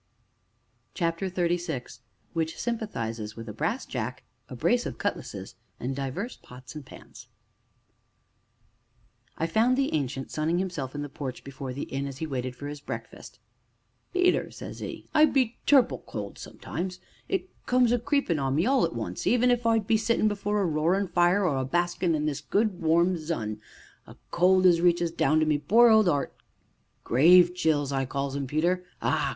CHAPTER 0.95 1.29
XXXVI 1.29 1.99
WHICH 2.33 2.57
SYMPATHIZES 2.59 3.35
WITH 3.35 3.47
A 3.49 3.53
BRASS 3.53 3.85
JACK, 3.85 4.23
A 4.49 4.55
BRACE 4.55 4.87
OF 4.87 4.97
CUTLASSES, 4.97 5.53
AND 5.79 5.95
DIVERS 5.95 6.37
POTS 6.37 6.73
AND 6.73 6.87
PANS 6.87 7.27
I 9.37 9.45
found 9.45 9.77
the 9.77 9.93
Ancient 9.93 10.31
sunning 10.31 10.57
himself 10.57 10.95
in 10.95 11.03
the 11.03 11.07
porch 11.07 11.43
before 11.43 11.71
the 11.71 11.83
inn, 11.83 12.07
as 12.07 12.17
he 12.17 12.25
waited 12.25 12.55
for 12.55 12.65
his 12.67 12.79
breakfast. 12.79 13.37
"Peter," 14.11 14.49
said 14.49 14.75
he, 14.79 15.05
"I 15.13 15.25
be 15.25 15.57
tur'ble 15.67 15.99
cold 16.07 16.39
sometimes. 16.39 16.99
It 17.29 17.51
comes 17.67 17.91
a 17.91 17.99
creepin' 17.99 18.39
on 18.39 18.55
me 18.55 18.65
all 18.65 18.83
at 18.85 18.95
once, 18.95 19.27
even 19.27 19.51
if 19.51 19.67
I 19.67 19.77
be 19.77 19.97
sittin' 19.97 20.27
before 20.27 20.61
a 20.63 20.65
roarin' 20.65 21.09
fire 21.09 21.45
or 21.45 21.57
a 21.57 21.63
baskin' 21.63 22.15
in 22.15 22.25
this 22.25 22.41
good, 22.41 22.81
warm 22.81 23.19
sun 23.19 23.61
a 24.07 24.15
cold 24.31 24.65
as 24.65 24.81
reaches 24.81 25.11
down 25.11 25.33
into 25.33 25.45
my 25.45 25.59
poor 25.67 25.91
old 25.91 26.09
'eart 26.09 26.33
grave 27.03 27.53
chills, 27.53 27.91
I 27.91 28.05
calls 28.07 28.35
'em, 28.35 28.47
Peter 28.47 28.83
ah! 29.03 29.29